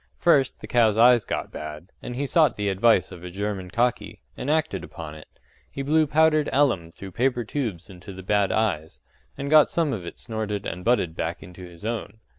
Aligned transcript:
First, 0.17 0.61
the 0.61 0.65
cows' 0.67 0.97
eyes 0.97 1.25
got 1.25 1.51
bad, 1.51 1.91
and 2.01 2.15
he 2.15 2.25
sought 2.25 2.55
the 2.57 2.69
advice 2.69 3.11
of 3.11 3.23
a 3.23 3.29
German 3.29 3.69
cocky, 3.69 4.19
and 4.35 4.49
acted 4.49 4.83
upon 4.83 5.13
it; 5.13 5.27
he 5.69 5.83
blew 5.83 6.07
powdered 6.07 6.49
alum 6.51 6.89
through 6.89 7.11
paper 7.11 7.43
tubes 7.45 7.87
into 7.87 8.11
the 8.11 8.23
bad 8.23 8.51
eyes, 8.51 8.99
and 9.37 9.47
got 9.51 9.69
some 9.69 9.93
of 9.93 10.03
it 10.03 10.17
snorted 10.17 10.65
and 10.65 10.83
butted 10.83 11.15
back 11.15 11.43
into 11.43 11.61
his 11.63 11.85
own. 11.85 12.17